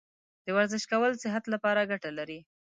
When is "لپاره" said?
1.53-1.89